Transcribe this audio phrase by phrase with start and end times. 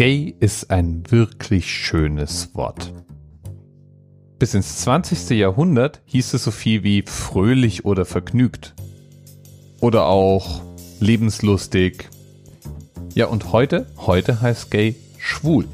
[0.00, 2.94] Gay ist ein wirklich schönes Wort.
[4.38, 5.28] Bis ins 20.
[5.38, 8.74] Jahrhundert hieß es so viel wie fröhlich oder vergnügt.
[9.78, 10.62] Oder auch
[11.00, 12.08] lebenslustig.
[13.12, 13.88] Ja, und heute?
[13.98, 15.68] Heute heißt gay schwul.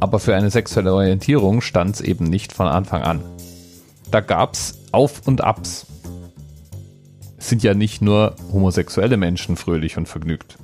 [0.00, 3.20] Aber für eine sexuelle Orientierung stand es eben nicht von Anfang an.
[4.10, 5.86] Da gab's Auf und Abs.
[7.36, 10.58] Es sind ja nicht nur homosexuelle Menschen fröhlich und vergnügt.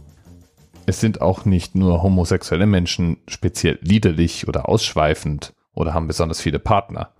[0.90, 6.58] Es sind auch nicht nur homosexuelle Menschen speziell liederlich oder ausschweifend oder haben besonders viele
[6.58, 7.12] Partner.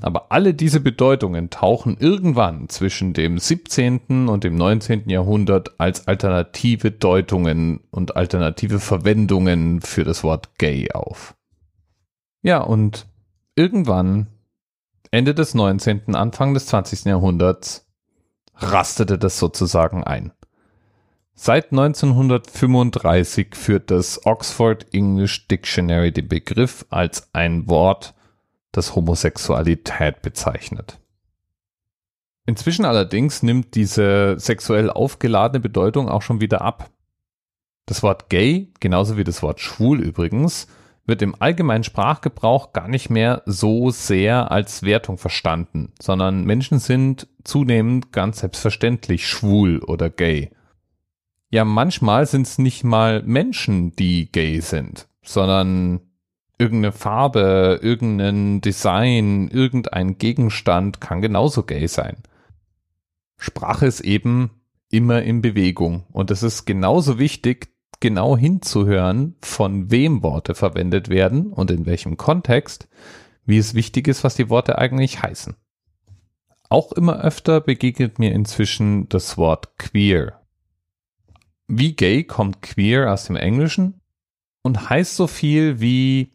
[0.00, 4.28] Aber alle diese Bedeutungen tauchen irgendwann zwischen dem 17.
[4.28, 5.10] und dem 19.
[5.10, 11.34] Jahrhundert als alternative Deutungen und alternative Verwendungen für das Wort gay auf.
[12.42, 13.08] Ja, und
[13.56, 14.28] irgendwann,
[15.10, 17.06] Ende des 19., Anfang des 20.
[17.06, 17.88] Jahrhunderts,
[18.54, 20.30] rastete das sozusagen ein.
[21.38, 28.14] Seit 1935 führt das Oxford English Dictionary den Begriff als ein Wort,
[28.72, 30.98] das Homosexualität bezeichnet.
[32.46, 36.90] Inzwischen allerdings nimmt diese sexuell aufgeladene Bedeutung auch schon wieder ab.
[37.84, 40.68] Das Wort gay, genauso wie das Wort schwul übrigens,
[41.04, 47.28] wird im allgemeinen Sprachgebrauch gar nicht mehr so sehr als Wertung verstanden, sondern Menschen sind
[47.44, 50.50] zunehmend ganz selbstverständlich schwul oder gay.
[51.50, 56.00] Ja, manchmal sind es nicht mal Menschen, die gay sind, sondern
[56.58, 62.16] irgendeine Farbe, irgendein Design, irgendein Gegenstand kann genauso gay sein.
[63.38, 64.50] Sprache ist eben
[64.90, 67.68] immer in Bewegung und es ist genauso wichtig,
[68.00, 72.88] genau hinzuhören, von wem Worte verwendet werden und in welchem Kontext,
[73.44, 75.54] wie es wichtig ist, was die Worte eigentlich heißen.
[76.68, 80.40] Auch immer öfter begegnet mir inzwischen das Wort queer
[81.68, 84.00] wie gay kommt queer aus dem Englischen
[84.62, 86.32] und heißt so viel wie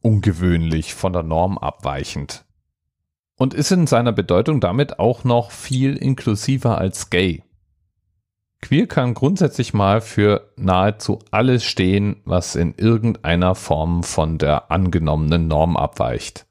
[0.00, 2.44] ungewöhnlich, von der Norm abweichend.
[3.36, 7.42] Und ist in seiner Bedeutung damit auch noch viel inklusiver als gay.
[8.60, 15.46] Queer kann grundsätzlich mal für nahezu alles stehen, was in irgendeiner Form von der angenommenen
[15.46, 16.46] Norm abweicht.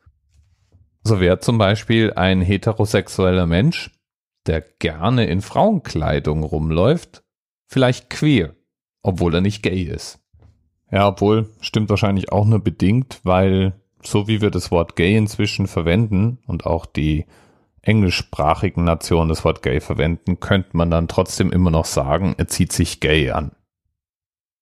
[1.03, 3.91] So wäre zum Beispiel ein heterosexueller Mensch,
[4.45, 7.23] der gerne in Frauenkleidung rumläuft,
[7.67, 8.55] vielleicht queer,
[9.01, 10.19] obwohl er nicht gay ist.
[10.91, 15.67] Ja, obwohl stimmt wahrscheinlich auch nur bedingt, weil so wie wir das Wort gay inzwischen
[15.67, 17.25] verwenden und auch die
[17.81, 22.71] englischsprachigen Nationen das Wort gay verwenden, könnte man dann trotzdem immer noch sagen, er zieht
[22.71, 23.51] sich gay an.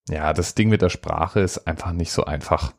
[0.10, 2.74] Ja, das Ding mit der Sprache ist einfach nicht so einfach.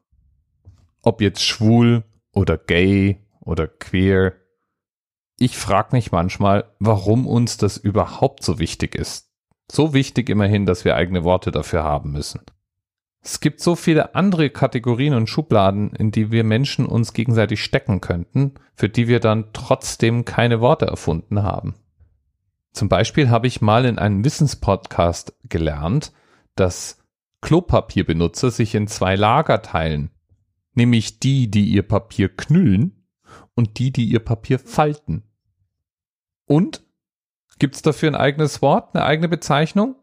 [1.02, 4.34] Ob jetzt schwul oder gay oder queer,
[5.38, 9.25] ich frage mich manchmal, warum uns das überhaupt so wichtig ist.
[9.70, 12.40] So wichtig immerhin, dass wir eigene Worte dafür haben müssen.
[13.22, 18.00] Es gibt so viele andere Kategorien und Schubladen, in die wir Menschen uns gegenseitig stecken
[18.00, 21.74] könnten, für die wir dann trotzdem keine Worte erfunden haben.
[22.72, 26.12] Zum Beispiel habe ich mal in einem Wissenspodcast gelernt,
[26.54, 27.02] dass
[27.40, 30.10] Klopapierbenutzer sich in zwei Lager teilen,
[30.74, 33.08] nämlich die, die ihr Papier knüllen
[33.54, 35.24] und die, die ihr Papier falten.
[36.44, 36.85] Und
[37.58, 39.96] Gibt es dafür ein eigenes Wort, eine eigene Bezeichnung?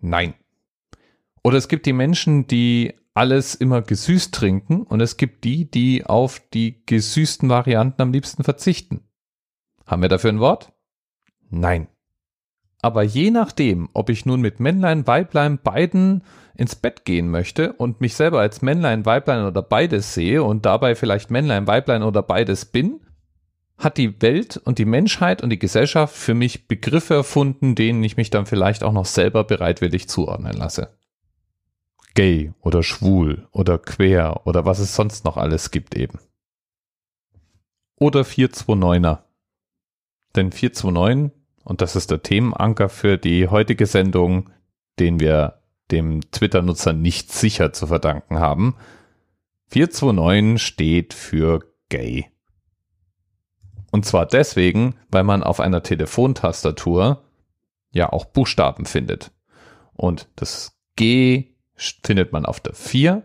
[0.00, 0.34] Nein.
[1.42, 6.04] Oder es gibt die Menschen, die alles immer gesüßt trinken und es gibt die, die
[6.04, 9.00] auf die gesüßten Varianten am liebsten verzichten.
[9.86, 10.72] Haben wir dafür ein Wort?
[11.48, 11.88] Nein.
[12.82, 16.24] Aber je nachdem, ob ich nun mit Männlein, Weiblein beiden
[16.56, 20.94] ins Bett gehen möchte und mich selber als Männlein, Weiblein oder beides sehe und dabei
[20.94, 23.00] vielleicht Männlein, Weiblein oder beides bin,
[23.78, 28.16] hat die Welt und die Menschheit und die Gesellschaft für mich Begriffe erfunden, denen ich
[28.16, 30.96] mich dann vielleicht auch noch selber bereitwillig zuordnen lasse.
[32.14, 36.18] Gay oder schwul oder quer oder was es sonst noch alles gibt eben.
[37.98, 39.18] Oder 429er.
[40.34, 44.50] Denn 429, und das ist der Themenanker für die heutige Sendung,
[44.98, 45.60] den wir
[45.90, 48.76] dem Twitter-Nutzer nicht sicher zu verdanken haben.
[49.68, 52.30] 429 steht für gay.
[53.90, 57.22] Und zwar deswegen, weil man auf einer Telefontastatur
[57.90, 59.30] ja auch Buchstaben findet.
[59.94, 63.22] Und das G findet man auf der 4,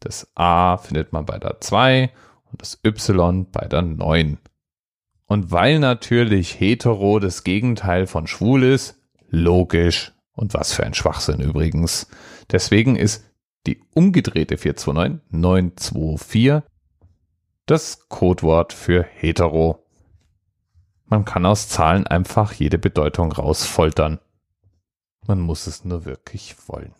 [0.00, 2.10] das A findet man bei der 2
[2.50, 4.38] und das Y bei der 9.
[5.26, 10.12] Und weil natürlich hetero das Gegenteil von schwul ist, logisch.
[10.36, 12.08] Und was für ein Schwachsinn übrigens.
[12.50, 13.24] Deswegen ist
[13.66, 16.62] die umgedrehte 429 924
[17.66, 19.83] das Codewort für hetero.
[21.14, 24.18] Man kann aus Zahlen einfach jede Bedeutung rausfoltern.
[25.28, 26.92] Man muss es nur wirklich wollen.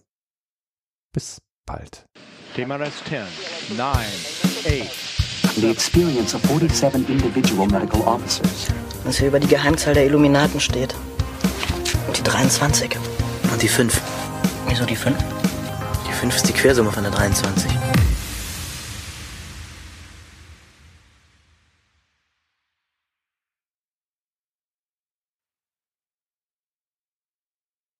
[1.12, 2.06] bis bald.
[2.54, 5.56] TMRS 10, 9, 8.
[5.56, 8.68] The experience of 47 individual medical officers.
[9.02, 10.94] Was hier über die Geheimzahl der Illuminaten steht.
[12.06, 12.96] Und die 23.
[13.52, 14.00] Und die 5.
[14.68, 15.16] Wieso die 5?
[16.06, 17.68] Die 5 ist die Quersumme von der 23.